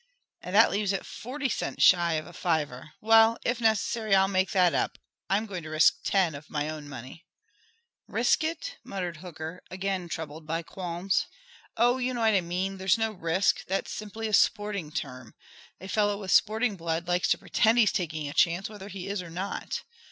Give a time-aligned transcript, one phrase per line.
[0.41, 2.93] "And that leaves it forty cents shy of a fiver.
[3.01, 4.97] Well, if necessary, I'll make that up.
[5.29, 7.27] I'm going to risk ten of my own money."
[8.07, 11.27] "Risk it?" muttered Hooker, again troubled by qualms.
[11.77, 12.79] "Oh, you know what I mean.
[12.79, 15.35] There's no risk; that's simply a sporting term.
[15.79, 19.21] A fellow with sporting blood likes to pretend he's taking a chance, whether he is
[19.21, 19.83] or not.